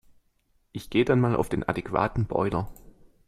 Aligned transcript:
Ich 0.71 0.89
geh' 0.89 1.03
dann 1.05 1.19
mal 1.21 1.35
auf 1.35 1.47
den 1.49 1.61
adequaten 1.61 2.25
Boiler. 2.25 2.67